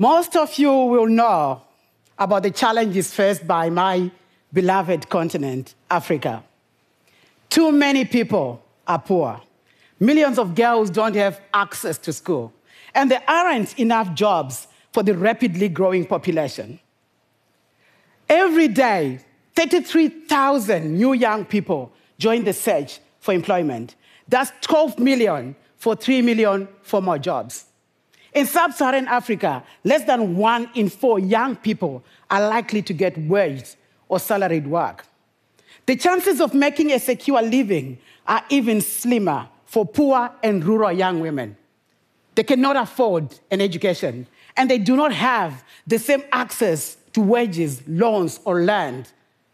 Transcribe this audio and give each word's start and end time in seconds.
Most 0.00 0.36
of 0.36 0.56
you 0.58 0.70
will 0.72 1.08
know 1.08 1.60
about 2.16 2.44
the 2.44 2.52
challenges 2.52 3.12
faced 3.12 3.48
by 3.48 3.68
my 3.68 4.12
beloved 4.52 5.08
continent, 5.08 5.74
Africa. 5.90 6.44
Too 7.50 7.72
many 7.72 8.04
people 8.04 8.62
are 8.86 9.00
poor. 9.00 9.40
Millions 9.98 10.38
of 10.38 10.54
girls 10.54 10.88
don't 10.90 11.16
have 11.16 11.40
access 11.52 11.98
to 11.98 12.12
school. 12.12 12.52
And 12.94 13.10
there 13.10 13.22
aren't 13.26 13.76
enough 13.76 14.14
jobs 14.14 14.68
for 14.92 15.02
the 15.02 15.16
rapidly 15.16 15.68
growing 15.68 16.06
population. 16.06 16.78
Every 18.28 18.68
day, 18.68 19.18
33,000 19.56 20.96
new 20.96 21.12
young 21.12 21.44
people 21.44 21.90
join 22.18 22.44
the 22.44 22.52
search 22.52 23.00
for 23.18 23.34
employment. 23.34 23.96
That's 24.28 24.52
12 24.60 25.00
million 25.00 25.56
for 25.76 25.96
3 25.96 26.22
million 26.22 26.68
for 26.82 27.02
more 27.02 27.18
jobs. 27.18 27.64
In 28.38 28.46
sub 28.46 28.72
Saharan 28.72 29.08
Africa, 29.08 29.64
less 29.82 30.04
than 30.04 30.36
one 30.36 30.70
in 30.76 30.88
four 30.88 31.18
young 31.18 31.56
people 31.56 32.04
are 32.30 32.48
likely 32.48 32.82
to 32.82 32.92
get 32.92 33.18
wage 33.18 33.74
or 34.08 34.20
salaried 34.20 34.68
work. 34.68 35.04
The 35.86 35.96
chances 35.96 36.40
of 36.40 36.54
making 36.54 36.92
a 36.92 37.00
secure 37.00 37.42
living 37.42 37.98
are 38.28 38.44
even 38.48 38.80
slimmer 38.80 39.48
for 39.66 39.84
poor 39.84 40.30
and 40.40 40.64
rural 40.64 40.92
young 40.92 41.18
women. 41.18 41.56
They 42.36 42.44
cannot 42.44 42.76
afford 42.76 43.36
an 43.50 43.60
education, 43.60 44.28
and 44.56 44.70
they 44.70 44.78
do 44.78 44.94
not 44.94 45.12
have 45.12 45.64
the 45.84 45.98
same 45.98 46.22
access 46.30 46.96
to 47.14 47.20
wages, 47.20 47.82
loans, 47.88 48.38
or 48.44 48.62
land 48.62 49.10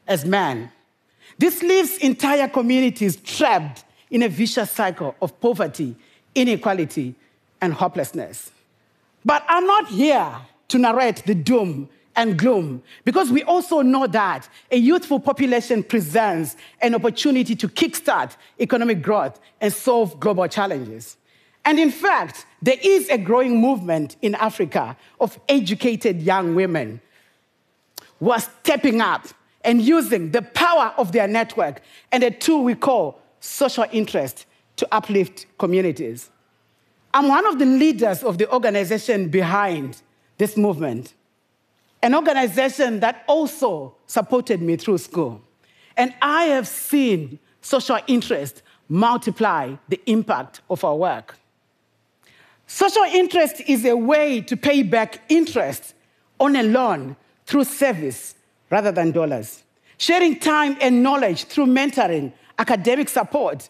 as 0.07 0.27
men. 0.27 0.71
This 1.39 1.63
leaves 1.63 1.97
entire 1.97 2.49
communities 2.49 3.17
trapped 3.17 3.83
in 4.11 4.23
a 4.23 4.29
vicious 4.29 4.71
cycle 4.71 5.17
of 5.23 5.41
poverty, 5.41 5.97
inequality, 6.35 7.15
and 7.63 7.73
hopelessness. 7.73 8.51
But 9.25 9.45
I'm 9.49 9.67
not 9.67 9.89
here 9.89 10.33
to 10.69 10.79
narrate 10.79 11.25
the 11.27 11.35
doom 11.35 11.89
and 12.17 12.39
gloom 12.39 12.83
because 13.05 13.31
we 13.31 13.43
also 13.43 13.83
know 13.83 14.07
that 14.07 14.49
a 14.71 14.77
youthful 14.77 15.19
population 15.19 15.83
presents 15.83 16.57
an 16.81 16.95
opportunity 16.95 17.57
to 17.57 17.69
kickstart 17.69 18.37
economic 18.61 19.03
growth 19.03 19.41
and 19.61 19.73
solve 19.73 20.21
global 20.21 20.47
challenges. 20.47 21.17
And 21.65 21.79
in 21.79 21.91
fact, 21.91 22.47
there 22.61 22.77
is 22.83 23.09
a 23.09 23.19
growing 23.19 23.61
movement 23.61 24.17
in 24.23 24.35
Africa 24.35 24.97
of 25.21 25.39
educated 25.49 26.23
young 26.23 26.55
women 26.55 27.01
who 28.19 28.31
are 28.31 28.41
stepping 28.41 29.01
up 29.01 29.27
and 29.65 29.81
using 29.81 30.31
the 30.31 30.43
power 30.43 30.93
of 30.99 31.13
their 31.13 31.27
network 31.27 31.81
and 32.13 32.23
a 32.23 32.31
tool 32.31 32.65
we 32.65 32.75
call 32.75 33.21
social 33.41 33.87
interest 33.93 34.45
to 34.77 34.87
uplift 34.93 35.47
communities. 35.59 36.31
I'm 37.15 37.29
one 37.29 37.47
of 37.47 37.61
the 37.61 37.65
leaders 37.65 38.25
of 38.25 38.39
the 38.39 38.53
organization 38.53 39.29
behind 39.29 40.03
this 40.37 40.57
movement, 40.57 41.15
an 42.03 42.13
organization 42.13 42.99
that 43.01 43.23
also 43.29 43.95
supported 44.09 44.61
me 44.61 44.77
through 44.77 44.99
school. 44.99 45.41
And 45.97 46.13
I 46.21 46.47
have 46.47 46.67
seen 46.67 47.39
social 47.61 48.01
interest 48.09 48.63
multiply 48.89 49.77
the 49.89 50.01
impact 50.07 50.61
of 50.69 50.83
our 50.83 50.97
work. 50.97 51.39
Social 52.67 53.05
interest 53.05 53.63
is 53.69 53.85
a 53.85 53.97
way 53.97 54.41
to 54.41 54.57
pay 54.57 54.83
back 54.83 55.21
interest 55.29 55.95
on 56.41 56.57
a 56.57 56.65
loan 56.65 57.15
through 57.47 57.65
service 57.65 58.35
rather 58.71 58.91
than 58.91 59.13
dollars. 59.13 59.63
Sharing 59.99 60.41
time 60.41 60.77
and 60.81 61.05
knowledge 61.05 61.45
through 61.45 61.67
mentoring, 61.67 62.33
academic 62.59 63.09
support, 63.09 63.69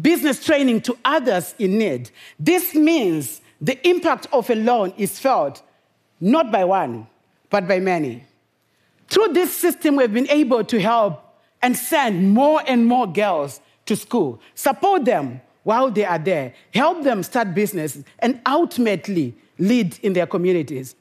business 0.00 0.44
training 0.44 0.80
to 0.82 0.96
others 1.04 1.54
in 1.58 1.78
need. 1.78 2.10
This 2.38 2.74
means 2.74 3.40
the 3.60 3.86
impact 3.86 4.26
of 4.32 4.48
a 4.50 4.54
loan 4.54 4.92
is 4.96 5.18
felt 5.18 5.62
not 6.20 6.50
by 6.52 6.64
one, 6.64 7.06
but 7.50 7.66
by 7.66 7.80
many. 7.80 8.24
Through 9.08 9.34
this 9.34 9.54
system, 9.54 9.96
we've 9.96 10.12
been 10.12 10.30
able 10.30 10.64
to 10.64 10.80
help 10.80 11.36
and 11.60 11.76
send 11.76 12.32
more 12.32 12.62
and 12.66 12.86
more 12.86 13.06
girls 13.06 13.60
to 13.86 13.96
school, 13.96 14.40
support 14.54 15.04
them 15.04 15.40
while 15.64 15.90
they 15.90 16.04
are 16.04 16.18
there, 16.18 16.54
help 16.72 17.02
them 17.04 17.22
start 17.22 17.54
businesses, 17.54 18.04
and 18.18 18.40
ultimately 18.46 19.34
lead 19.58 19.98
in 20.02 20.12
their 20.12 20.26
communities, 20.26 20.96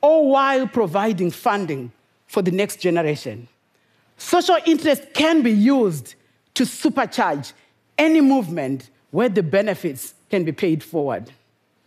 all 0.00 0.30
while 0.30 0.66
providing 0.66 1.30
funding 1.30 1.90
for 2.26 2.42
the 2.42 2.50
next 2.50 2.80
generation. 2.80 3.48
Social 4.16 4.56
interest 4.64 5.02
can 5.12 5.42
be 5.42 5.50
used 5.50 6.14
to 6.54 6.64
supercharge 6.64 7.52
any 7.98 8.20
movement 8.20 8.90
where 9.10 9.28
the 9.28 9.42
benefits 9.42 10.14
can 10.30 10.44
be 10.44 10.52
paid 10.52 10.82
forward. 10.82 11.30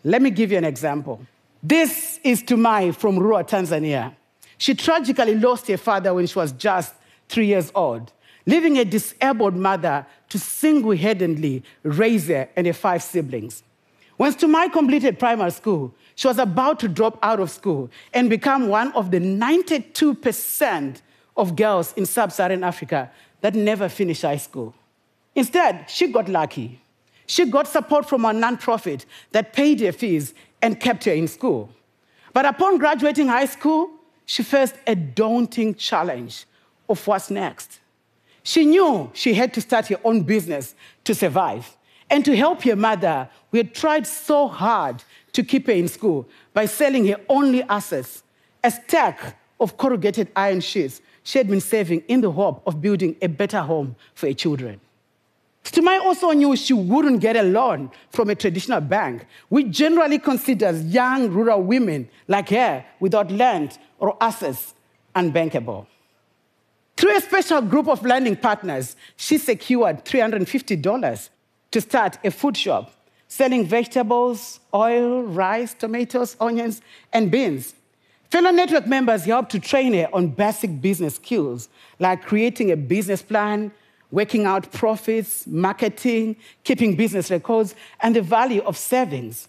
Let 0.03 0.21
me 0.21 0.29
give 0.29 0.51
you 0.51 0.57
an 0.57 0.63
example. 0.63 1.21
This 1.61 2.19
is 2.23 2.41
Stumai 2.43 2.95
from 2.95 3.19
rural 3.19 3.43
Tanzania. 3.43 4.15
She 4.57 4.73
tragically 4.73 5.35
lost 5.35 5.67
her 5.67 5.77
father 5.77 6.13
when 6.13 6.25
she 6.27 6.37
was 6.37 6.51
just 6.53 6.93
three 7.27 7.47
years 7.47 7.71
old, 7.75 8.11
leaving 8.45 8.77
a 8.77 8.85
disabled 8.85 9.55
mother 9.55 10.05
to 10.29 10.39
single 10.39 10.95
handedly 10.95 11.63
raise 11.83 12.27
her 12.27 12.49
and 12.55 12.65
her 12.65 12.73
five 12.73 13.03
siblings. 13.03 13.63
When 14.17 14.33
Stumai 14.33 14.71
completed 14.71 15.17
primary 15.17 15.51
school, 15.51 15.93
she 16.15 16.27
was 16.27 16.39
about 16.39 16.79
to 16.81 16.89
drop 16.89 17.17
out 17.21 17.39
of 17.39 17.49
school 17.49 17.89
and 18.13 18.29
become 18.29 18.67
one 18.67 18.91
of 18.91 19.11
the 19.11 19.19
92% 19.19 21.01
of 21.37 21.55
girls 21.55 21.93
in 21.93 22.05
sub 22.05 22.31
Saharan 22.31 22.63
Africa 22.63 23.09
that 23.39 23.55
never 23.55 23.87
finish 23.87 24.21
high 24.23 24.37
school. 24.37 24.73
Instead, 25.35 25.89
she 25.89 26.07
got 26.11 26.27
lucky. 26.27 26.81
She 27.25 27.45
got 27.45 27.67
support 27.67 28.07
from 28.07 28.25
a 28.25 28.29
nonprofit 28.29 29.05
that 29.31 29.53
paid 29.53 29.79
her 29.81 29.91
fees 29.91 30.33
and 30.61 30.79
kept 30.79 31.05
her 31.05 31.13
in 31.13 31.27
school. 31.27 31.69
But 32.33 32.45
upon 32.45 32.77
graduating 32.77 33.27
high 33.27 33.45
school, 33.45 33.91
she 34.25 34.43
faced 34.43 34.75
a 34.85 34.95
daunting 34.95 35.75
challenge 35.75 36.45
of 36.87 37.05
what's 37.07 37.29
next. 37.29 37.79
She 38.43 38.65
knew 38.65 39.11
she 39.13 39.33
had 39.33 39.53
to 39.53 39.61
start 39.61 39.87
her 39.87 39.99
own 40.03 40.21
business 40.23 40.75
to 41.03 41.13
survive. 41.13 41.77
And 42.09 42.25
to 42.25 42.35
help 42.35 42.63
her 42.63 42.75
mother, 42.75 43.29
who 43.51 43.57
had 43.57 43.75
tried 43.75 44.07
so 44.07 44.47
hard 44.47 45.03
to 45.33 45.43
keep 45.43 45.67
her 45.67 45.73
in 45.73 45.87
school 45.87 46.27
by 46.53 46.65
selling 46.65 47.07
her 47.07 47.19
only 47.29 47.61
assets, 47.63 48.23
a 48.63 48.71
stack 48.71 49.37
of 49.59 49.77
corrugated 49.77 50.29
iron 50.35 50.61
sheets 50.61 51.01
she 51.21 51.37
had 51.37 51.47
been 51.47 51.61
saving 51.61 52.01
in 52.07 52.21
the 52.21 52.31
hope 52.31 52.63
of 52.65 52.81
building 52.81 53.15
a 53.21 53.27
better 53.27 53.61
home 53.61 53.95
for 54.15 54.27
her 54.27 54.33
children. 54.33 54.81
Stumai 55.71 55.99
also 55.99 56.31
knew 56.31 56.55
she 56.55 56.73
wouldn't 56.73 57.21
get 57.21 57.35
a 57.35 57.43
loan 57.43 57.91
from 58.09 58.31
a 58.31 58.35
traditional 58.35 58.81
bank, 58.81 59.27
which 59.49 59.69
generally 59.69 60.17
considers 60.17 60.83
young 60.83 61.29
rural 61.29 61.61
women 61.61 62.09
like 62.27 62.49
her 62.49 62.83
without 62.99 63.29
land 63.29 63.77
or 63.99 64.17
assets 64.19 64.73
unbankable. 65.15 65.85
Through 66.97 67.17
a 67.17 67.21
special 67.21 67.61
group 67.61 67.87
of 67.87 68.03
lending 68.03 68.35
partners, 68.35 68.95
she 69.15 69.37
secured 69.37 70.03
$350 70.05 71.29
to 71.69 71.81
start 71.81 72.17
a 72.23 72.31
food 72.31 72.57
shop 72.57 72.91
selling 73.27 73.63
vegetables, 73.63 74.59
oil, 74.73 75.21
rice, 75.21 75.75
tomatoes, 75.75 76.35
onions, 76.41 76.81
and 77.13 77.29
beans. 77.29 77.75
Fellow 78.31 78.49
network 78.49 78.87
members 78.87 79.25
helped 79.25 79.51
to 79.51 79.59
train 79.59 79.93
her 79.93 80.09
on 80.13 80.29
basic 80.29 80.81
business 80.81 81.17
skills 81.17 81.69
like 81.99 82.23
creating 82.23 82.71
a 82.71 82.75
business 82.75 83.21
plan, 83.21 83.71
working 84.11 84.45
out 84.45 84.71
profits, 84.71 85.45
marketing, 85.47 86.35
keeping 86.63 86.95
business 86.95 87.29
records, 87.29 87.75
and 88.01 88.15
the 88.15 88.21
value 88.21 88.61
of 88.61 88.77
savings. 88.77 89.47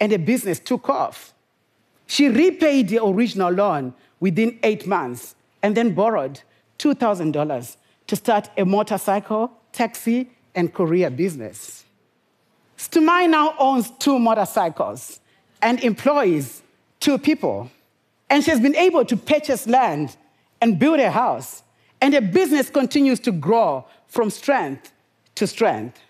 And 0.00 0.12
the 0.12 0.16
business 0.16 0.58
took 0.58 0.88
off. 0.88 1.32
She 2.06 2.28
repaid 2.28 2.88
the 2.88 3.02
original 3.04 3.52
loan 3.52 3.94
within 4.20 4.58
eight 4.62 4.86
months 4.86 5.34
and 5.62 5.76
then 5.76 5.94
borrowed 5.94 6.40
$2,000 6.78 7.76
to 8.08 8.16
start 8.16 8.50
a 8.56 8.64
motorcycle, 8.64 9.52
taxi, 9.72 10.30
and 10.54 10.74
courier 10.74 11.10
business. 11.10 11.84
Stumai 12.76 13.30
now 13.30 13.54
owns 13.58 13.90
two 13.92 14.18
motorcycles 14.18 15.20
and 15.62 15.78
employs 15.84 16.62
two 16.98 17.16
people. 17.16 17.70
And 18.28 18.42
she 18.42 18.50
has 18.50 18.60
been 18.60 18.76
able 18.76 19.04
to 19.04 19.16
purchase 19.16 19.66
land 19.66 20.16
and 20.60 20.78
build 20.78 20.98
a 21.00 21.10
house. 21.10 21.61
And 22.02 22.12
her 22.14 22.20
business 22.20 22.68
continues 22.68 23.20
to 23.20 23.30
grow 23.32 23.86
from 24.08 24.28
strength 24.28 24.92
to 25.36 25.46
strength. 25.46 26.00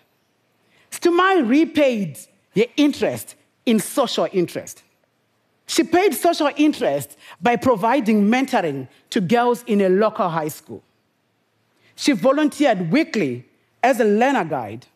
Stumai 0.91 1.47
repaid 1.47 2.17
the 2.55 2.69
interest 2.75 3.35
in 3.67 3.79
social 3.79 4.27
interest. 4.33 4.83
She 5.67 5.83
paid 5.83 6.13
social 6.15 6.49
interest 6.57 7.15
by 7.41 7.55
providing 7.55 8.29
mentoring 8.29 8.87
to 9.11 9.21
girls 9.21 9.63
in 9.67 9.81
a 9.81 9.89
local 9.89 10.29
high 10.29 10.49
school. 10.49 10.83
She 11.95 12.11
volunteered 12.11 12.91
weekly 12.91 13.45
as 13.83 13.99
a 13.99 14.03
learner 14.03 14.45
guide, 14.45 14.87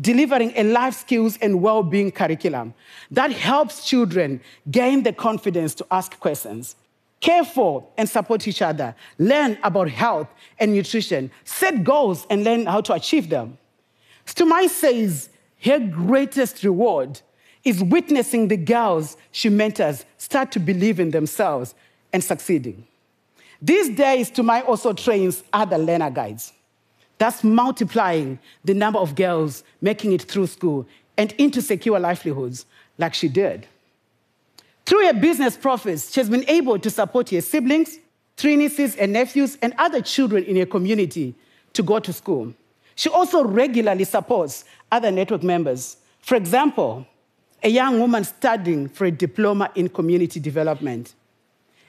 delivering 0.00 0.52
a 0.56 0.64
life 0.64 0.94
skills 0.94 1.38
and 1.40 1.62
well 1.62 1.84
being 1.84 2.10
curriculum 2.10 2.74
that 3.12 3.30
helps 3.30 3.86
children 3.86 4.40
gain 4.70 5.04
the 5.04 5.12
confidence 5.12 5.74
to 5.76 5.86
ask 5.92 6.18
questions, 6.18 6.74
care 7.20 7.44
for 7.44 7.86
and 7.96 8.08
support 8.08 8.48
each 8.48 8.62
other, 8.62 8.94
learn 9.18 9.58
about 9.62 9.88
health 9.88 10.28
and 10.58 10.72
nutrition, 10.72 11.30
set 11.44 11.84
goals 11.84 12.26
and 12.30 12.44
learn 12.44 12.66
how 12.66 12.80
to 12.80 12.92
achieve 12.94 13.28
them. 13.28 13.58
Stumai 14.26 14.68
says 14.68 15.28
her 15.62 15.78
greatest 15.78 16.62
reward 16.64 17.20
is 17.64 17.82
witnessing 17.84 18.48
the 18.48 18.56
girls 18.56 19.16
she 19.32 19.48
mentors 19.48 20.04
start 20.16 20.50
to 20.52 20.60
believe 20.60 20.98
in 20.98 21.10
themselves 21.10 21.74
and 22.12 22.24
succeeding. 22.24 22.86
These 23.60 23.90
days, 23.90 24.30
Stumai 24.30 24.66
also 24.66 24.94
trains 24.94 25.42
other 25.52 25.76
learner 25.76 26.10
guides. 26.10 26.54
That's 27.18 27.44
multiplying 27.44 28.38
the 28.64 28.72
number 28.72 28.98
of 28.98 29.14
girls 29.14 29.62
making 29.82 30.12
it 30.12 30.22
through 30.22 30.46
school 30.46 30.86
and 31.18 31.32
into 31.32 31.60
secure 31.60 32.00
livelihoods 32.00 32.64
like 32.96 33.12
she 33.12 33.28
did. 33.28 33.66
Through 34.90 35.06
her 35.06 35.12
business 35.12 35.56
profits, 35.56 36.12
she 36.12 36.18
has 36.18 36.28
been 36.28 36.44
able 36.48 36.76
to 36.76 36.90
support 36.90 37.30
her 37.30 37.40
siblings, 37.40 38.00
three 38.36 38.56
nieces 38.56 38.96
and 38.96 39.12
nephews, 39.12 39.56
and 39.62 39.72
other 39.78 40.00
children 40.02 40.42
in 40.42 40.56
her 40.56 40.66
community 40.66 41.36
to 41.74 41.84
go 41.84 42.00
to 42.00 42.12
school. 42.12 42.52
She 42.96 43.08
also 43.08 43.44
regularly 43.44 44.02
supports 44.02 44.64
other 44.90 45.12
network 45.12 45.44
members. 45.44 45.98
For 46.22 46.34
example, 46.34 47.06
a 47.62 47.68
young 47.68 48.00
woman 48.00 48.24
studying 48.24 48.88
for 48.88 49.04
a 49.04 49.12
diploma 49.12 49.70
in 49.76 49.90
community 49.90 50.40
development. 50.40 51.14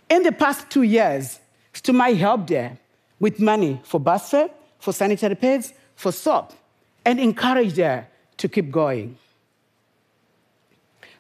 In 0.08 0.22
the 0.22 0.32
past 0.32 0.70
two 0.70 0.84
years, 0.84 1.40
Stumai 1.74 2.16
helped 2.16 2.52
her 2.52 2.78
with 3.20 3.40
money 3.40 3.82
for 3.84 4.00
bus 4.00 4.30
fare, 4.30 4.52
for 4.78 4.94
sanitary 4.94 5.34
pads, 5.34 5.74
for 5.96 6.12
soap, 6.12 6.54
and 7.04 7.20
encouraged 7.20 7.78
her 7.78 8.06
to 8.38 8.48
keep 8.48 8.70
going. 8.70 9.18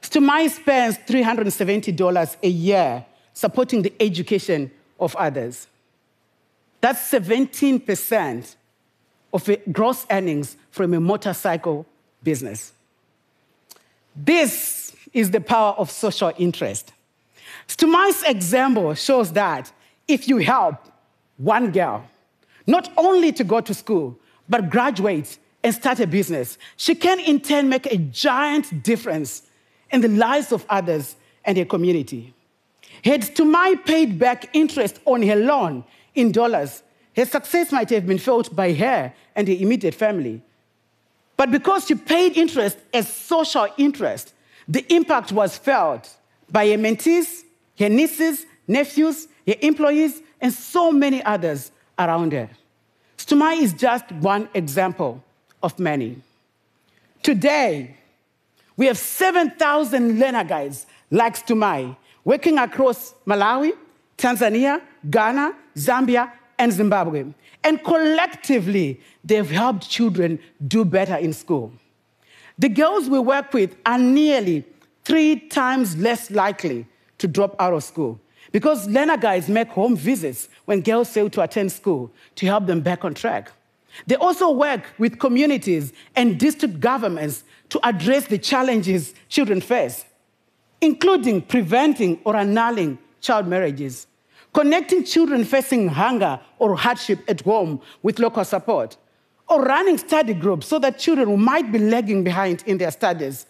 Stumai 0.02 0.50
spends 0.50 0.98
$370 1.00 2.36
a 2.42 2.48
year 2.48 3.06
supporting 3.34 3.82
the 3.82 3.94
education 4.00 4.72
of 5.00 5.16
others. 5.16 5.68
That's 6.82 7.12
17% 7.12 8.56
of 9.34 9.50
gross 9.72 10.06
earnings 10.10 10.58
from 10.72 10.94
a 10.94 11.00
motorcycle 11.00 11.86
business. 12.24 12.74
This 14.16 14.96
is 15.14 15.32
the 15.32 15.40
power 15.40 15.74
of 15.74 15.90
social 15.90 16.34
interest. 16.38 16.94
Stumai's 17.68 18.24
example 18.24 18.94
shows 18.96 19.32
that 19.34 19.72
if 20.08 20.28
you 20.28 20.38
help 20.38 20.76
one 21.38 21.72
girl, 21.72 22.04
not 22.68 22.92
only 22.98 23.32
to 23.32 23.44
go 23.44 23.62
to 23.62 23.74
school, 23.74 24.18
but 24.50 24.70
graduate 24.70 25.38
and 25.64 25.74
start 25.74 26.00
a 26.00 26.08
business, 26.08 26.58
she 26.76 26.96
can 26.96 27.20
in 27.20 27.40
turn 27.40 27.70
make 27.70 27.86
a 27.86 27.98
giant 27.98 28.84
difference 28.84 29.44
in 29.92 30.02
the 30.02 30.08
lives 30.08 30.52
of 30.52 30.66
others 30.70 31.16
and 31.46 31.58
her 31.58 31.66
community. 31.66 32.34
Had 33.04 33.22
Stumai 33.22 33.84
paid 33.86 34.20
back 34.20 34.50
interest 34.54 35.00
on 35.06 35.22
her 35.24 35.36
loan 35.36 35.84
in 36.16 36.32
dollars, 36.32 36.84
her 37.16 37.26
success 37.26 37.72
might 37.72 37.90
have 37.90 38.06
been 38.06 38.18
felt 38.18 38.56
by 38.56 38.74
her 38.74 39.14
and 39.36 39.48
her 39.48 39.54
immediate 39.54 39.96
family. 39.96 40.42
But 41.36 41.52
because 41.52 41.88
she 41.88 41.96
paid 41.96 42.38
interest 42.38 42.78
as 42.94 43.12
social 43.12 43.68
interest, 43.78 44.34
the 44.68 44.86
impact 44.94 45.32
was 45.32 45.58
felt 45.58 46.10
by 46.50 46.68
her 46.68 46.78
mentees, 46.78 47.42
her 47.80 47.90
nieces, 47.90 48.46
nephews, 48.68 49.28
her 49.48 49.56
employees, 49.62 50.22
and 50.40 50.54
so 50.54 50.92
many 50.92 51.24
others 51.24 51.72
around 51.98 52.34
her. 52.34 52.50
Stumai 53.18 53.62
is 53.62 53.74
just 53.74 54.12
one 54.12 54.50
example 54.54 55.24
of 55.64 55.78
many. 55.80 56.22
Today, 57.24 57.96
we 58.78 58.86
have 58.86 58.98
7,000 58.98 60.20
learner 60.20 60.44
guides 60.44 60.86
like 61.10 61.36
Stumai 61.36 61.96
working 62.24 62.58
across 62.58 63.14
Malawi, 63.26 63.74
Tanzania, 64.18 64.82
Ghana, 65.10 65.56
Zambia, 65.76 66.32
and 66.58 66.72
Zimbabwe. 66.72 67.26
And 67.64 67.84
collectively, 67.84 69.00
they've 69.24 69.50
helped 69.50 69.90
children 69.90 70.40
do 70.68 70.86
better 70.86 71.16
in 71.16 71.34
school. 71.34 71.74
The 72.58 72.70
girls 72.70 73.10
we 73.10 73.20
work 73.20 73.54
with 73.54 73.76
are 73.86 73.98
nearly 73.98 74.66
three 75.04 75.40
times 75.40 75.98
less 75.98 76.30
likely 76.30 76.88
to 77.18 77.28
drop 77.28 77.56
out 77.60 77.74
of 77.74 77.84
school 77.84 78.20
because 78.52 78.88
learner 78.88 79.18
guides 79.18 79.48
make 79.48 79.70
home 79.70 79.96
visits 79.96 80.50
when 80.66 80.82
girls 80.82 81.10
fail 81.10 81.30
to 81.30 81.42
attend 81.42 81.72
school 81.72 82.12
to 82.36 82.46
help 82.46 82.66
them 82.66 82.82
back 82.82 83.04
on 83.06 83.14
track. 83.14 83.52
They 84.08 84.16
also 84.16 84.52
work 84.52 84.84
with 84.98 85.20
communities 85.20 85.94
and 86.16 86.40
district 86.40 86.80
governments 86.80 87.44
to 87.70 87.80
address 87.88 88.28
the 88.28 88.38
challenges 88.38 89.14
children 89.30 89.62
face, 89.62 90.06
including 90.80 91.42
preventing 91.42 92.20
or 92.24 92.36
annulling 92.36 92.98
child 93.22 93.48
marriages, 93.48 94.08
connecting 94.54 95.04
children 95.04 95.46
facing 95.46 95.88
hunger 95.88 96.40
or 96.60 96.76
hardship 96.76 97.20
at 97.28 97.42
home 97.42 97.82
with 98.02 98.20
local 98.20 98.44
support, 98.44 98.98
or 99.48 99.64
running 99.64 99.98
study 99.98 100.34
groups 100.34 100.68
so 100.68 100.80
that 100.80 100.98
children 100.98 101.28
who 101.28 101.38
might 101.38 101.72
be 101.72 101.80
lagging 101.80 102.24
behind 102.24 102.64
in 102.66 102.78
their 102.78 102.92
studies 102.92 103.46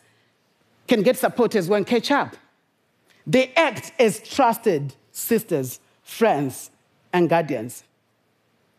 can 0.88 1.02
get 1.04 1.18
support 1.18 1.56
as 1.56 1.70
well 1.70 1.78
and 1.78 1.88
catch 1.88 2.12
up. 2.12 2.36
They 3.26 3.54
act 3.56 3.94
as 4.00 4.20
trusted 4.20 4.96
sisters, 5.12 5.80
friends, 6.04 6.72
and 7.14 7.30
guardians. 7.30 7.84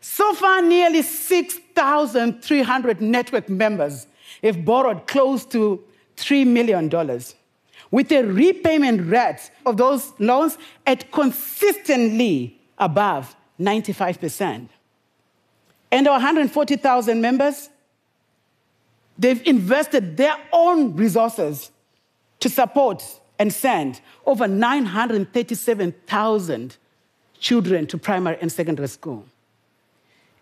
So 0.03 0.33
far, 0.33 0.61
nearly 0.61 1.01
6,300 1.01 3.01
network 3.01 3.47
members 3.47 4.05
have 4.43 4.65
borrowed 4.65 5.07
close 5.07 5.45
to 5.45 5.81
$3 6.17 6.45
million 6.45 6.89
with 7.89 8.11
a 8.11 8.23
repayment 8.23 9.09
rate 9.09 9.49
of 9.65 9.77
those 9.77 10.11
loans 10.19 10.57
at 10.85 11.09
consistently 11.13 12.59
above 12.77 13.33
95%. 13.61 14.67
And 15.89 16.07
our 16.07 16.15
140,000 16.15 17.21
members, 17.21 17.69
they've 19.17 19.47
invested 19.47 20.17
their 20.17 20.35
own 20.51 20.97
resources 20.97 21.71
to 22.41 22.49
support 22.49 23.01
and 23.39 23.53
send 23.53 24.01
over 24.25 24.49
937,000 24.49 26.75
children 27.39 27.87
to 27.87 27.97
primary 27.97 28.37
and 28.41 28.51
secondary 28.51 28.89
school. 28.89 29.25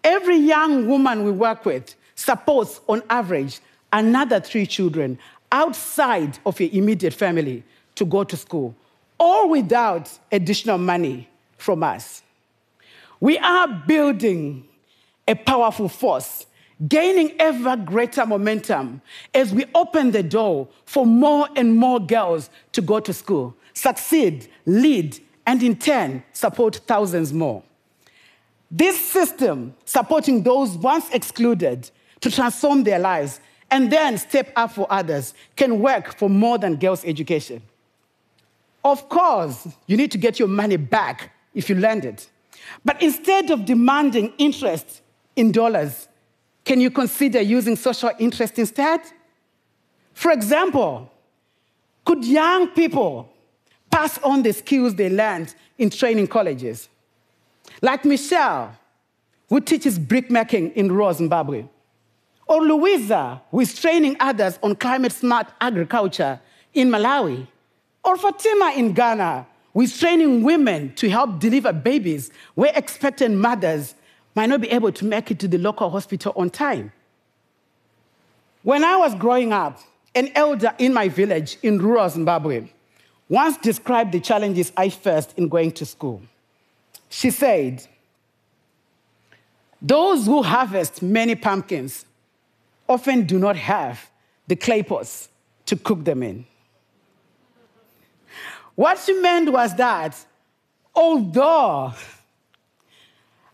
Every 0.04 0.38
young 0.38 0.88
woman 0.88 1.24
we 1.24 1.32
work 1.32 1.66
with 1.66 1.96
supports, 2.16 2.82
on 2.88 3.04
average, 3.10 3.60
another 3.94 4.40
three 4.40 4.66
children 4.66 5.18
outside 5.52 6.40
of 6.46 6.60
your 6.60 6.70
immediate 6.72 7.14
family 7.14 7.64
to 7.96 8.06
go 8.06 8.24
to 8.24 8.38
school, 8.38 8.76
all 9.20 9.50
without 9.50 10.10
additional 10.32 10.78
money 10.78 11.28
from 11.58 11.84
us. 11.84 12.24
We 13.20 13.38
are 13.38 13.68
building 13.68 14.68
a 15.28 15.36
powerful 15.36 15.88
force, 15.90 16.48
gaining 16.88 17.34
ever 17.40 17.76
greater 17.76 18.26
momentum 18.26 19.02
as 19.34 19.54
we 19.54 19.66
open 19.76 20.12
the 20.12 20.24
door 20.24 20.68
for 20.86 21.06
more 21.06 21.48
and 21.56 21.76
more 21.76 22.00
girls 22.00 22.50
to 22.72 22.82
go 22.82 23.00
to 23.00 23.14
school, 23.14 23.56
succeed, 23.74 24.48
lead, 24.66 25.20
and 25.46 25.62
in 25.62 25.76
turn 25.76 26.24
support 26.34 26.78
thousands 26.88 27.32
more. 27.34 27.62
This 28.72 29.00
system, 29.00 29.76
supporting 29.84 30.44
those 30.44 30.78
once 30.78 31.10
excluded 31.12 31.92
to 32.22 32.32
transform 32.32 32.84
their 32.84 33.00
lives, 33.00 33.42
and 33.70 33.92
then 33.92 34.18
step 34.18 34.52
up 34.56 34.72
for 34.72 34.88
others 34.90 35.34
can 35.56 35.80
work 35.80 36.18
for 36.18 36.30
more 36.30 36.58
than 36.58 36.78
girls' 36.78 37.04
education. 37.04 37.62
Of 38.84 39.10
course, 39.10 39.68
you 39.88 39.98
need 39.98 40.12
to 40.12 40.18
get 40.18 40.40
your 40.40 40.48
money 40.48 40.78
back 40.78 41.32
if 41.54 41.70
you 41.70 41.76
lend 41.76 42.06
it. 42.06 42.30
But 42.84 43.02
instead 43.02 43.52
of 43.52 43.66
demanding 43.66 44.34
interest 44.38 45.02
in 45.36 45.52
dollars, 45.52 46.08
can 46.64 46.80
you 46.80 46.92
consider 46.92 47.42
using 47.42 47.76
social 47.76 48.12
interest 48.20 48.58
instead? 48.58 49.02
For 50.14 50.32
example, 50.32 51.12
could 52.06 52.24
young 52.24 52.68
people 52.70 53.32
pass 53.90 54.18
on 54.20 54.44
the 54.44 54.54
skills 54.54 54.96
they 54.96 55.10
learned 55.10 55.54
in 55.78 55.90
training 55.90 56.28
colleges? 56.28 56.88
Like 57.82 58.06
Michelle, 58.06 58.76
who 59.50 59.60
teaches 59.60 60.00
brickmaking 60.00 60.72
in 60.72 60.92
rural 60.92 61.14
Zimbabwe. 61.14 61.66
Or 62.48 62.62
Louisa, 62.62 63.42
who 63.52 63.60
is 63.60 63.80
training 63.80 64.18
others 64.20 64.60
on 64.64 64.76
climate 64.76 65.12
smart 65.12 65.48
agriculture 65.60 66.40
in 66.74 66.90
Malawi. 66.90 67.48
Or 68.04 68.18
Fatima 68.18 68.74
in 68.76 68.94
Ghana, 68.94 69.46
who 69.74 69.82
is 69.82 69.98
training 69.98 70.44
women 70.44 70.94
to 70.96 71.10
help 71.10 71.40
deliver 71.40 71.72
babies 71.72 72.32
where 72.56 72.72
expectant 72.76 73.36
mothers 73.36 73.96
might 74.36 74.48
not 74.48 74.62
be 74.62 74.70
able 74.70 74.92
to 74.92 75.06
make 75.06 75.32
it 75.32 75.40
to 75.40 75.48
the 75.48 75.58
local 75.58 75.90
hospital 75.90 76.34
on 76.36 76.50
time. 76.50 76.92
When 78.64 78.84
I 78.84 78.98
was 78.98 79.16
growing 79.16 79.54
up, 79.54 79.80
an 80.14 80.30
elder 80.36 80.74
in 80.78 80.94
my 80.94 81.10
village 81.10 81.58
in 81.64 81.78
rural 81.78 82.10
Zimbabwe 82.10 82.70
once 83.30 83.58
described 83.58 84.12
the 84.12 84.20
challenges 84.20 84.72
I 84.76 84.90
faced 84.90 85.38
in 85.38 85.48
going 85.48 85.72
to 85.74 85.86
school. 85.86 86.22
She 87.12 87.30
said, 87.30 87.86
Those 89.82 90.26
who 90.26 90.42
harvest 90.42 91.02
many 91.02 91.36
pumpkins 91.36 92.06
often 92.88 93.26
do 93.26 93.38
not 93.38 93.58
have 93.58 94.10
the 94.48 94.56
clay 94.56 94.82
pots 94.82 95.28
to 95.66 95.76
cook 95.76 96.06
them 96.06 96.24
in. 96.24 96.46
What 98.76 98.98
she 98.98 99.14
meant 99.20 99.52
was 99.52 99.76
that 99.76 100.18
although 100.96 101.94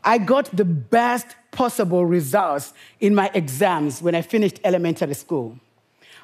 I 0.04 0.20
got 0.20 0.56
the 0.56 0.64
best 0.64 1.28
possible 1.50 2.06
results 2.06 2.74
in 3.00 3.16
my 3.16 3.32
exams 3.34 4.02
when 4.02 4.14
I 4.14 4.22
finished 4.22 4.60
elementary 4.64 5.16
school, 5.16 5.58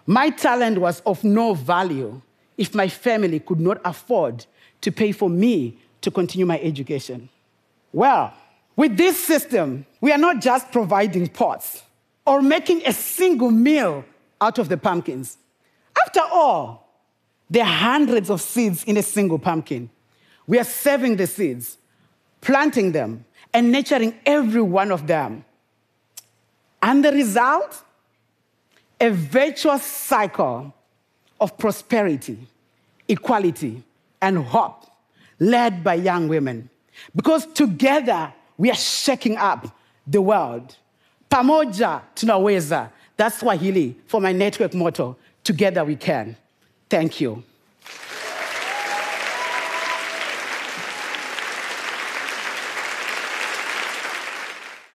My 0.05 0.29
talent 0.29 0.77
was 0.77 1.01
of 1.01 1.23
no 1.23 1.53
value 1.53 2.21
if 2.57 2.75
my 2.75 2.87
family 2.87 3.39
could 3.39 3.59
not 3.59 3.79
afford 3.85 4.45
to 4.81 4.91
pay 4.91 5.11
for 5.11 5.29
me 5.29 5.79
to 6.03 6.11
continue 6.11 6.45
my 6.45 6.59
education. 6.59 7.29
Well, 7.91 8.33
with 8.75 8.97
this 8.97 9.21
system, 9.23 9.85
we 10.01 10.11
are 10.11 10.17
not 10.17 10.41
just 10.41 10.71
providing 10.71 11.27
pots 11.27 11.83
or 12.25 12.41
making 12.41 12.85
a 12.85 12.93
single 12.93 13.51
meal 13.51 14.05
out 14.39 14.59
of 14.59 14.69
the 14.69 14.77
pumpkins. 14.77 15.37
After 16.05 16.21
all, 16.21 16.89
there 17.49 17.63
are 17.63 17.73
hundreds 17.73 18.29
of 18.29 18.41
seeds 18.41 18.83
in 18.83 18.97
a 18.97 19.03
single 19.03 19.39
pumpkin. 19.39 19.89
We 20.47 20.59
are 20.59 20.63
saving 20.63 21.17
the 21.17 21.27
seeds, 21.27 21.77
planting 22.41 22.91
them, 22.91 23.25
and 23.53 23.71
nurturing 23.71 24.15
every 24.25 24.61
one 24.61 24.91
of 24.91 25.07
them. 25.07 25.45
And 26.81 27.05
the 27.05 27.11
result? 27.11 27.83
A 28.99 29.09
virtuous 29.09 29.83
cycle 29.83 30.73
of 31.39 31.57
prosperity, 31.57 32.37
equality, 33.07 33.83
and 34.21 34.37
hope 34.37 34.85
led 35.43 35.83
by 35.83 35.95
young 35.95 36.27
women. 36.27 36.69
Because 37.15 37.45
together 37.53 38.33
we 38.57 38.71
are 38.71 38.75
shaking 38.75 39.37
up 39.37 39.67
the 40.07 40.21
world. 40.21 40.75
Pamoja 41.29 42.01
tunaweza. 42.15 42.89
That's 43.17 43.39
Swahili 43.39 43.95
for 44.07 44.21
my 44.21 44.31
network 44.31 44.73
motto. 44.73 45.17
Together 45.43 45.83
we 45.83 45.95
can. 45.95 46.35
Thank 46.89 47.21
you. 47.21 47.43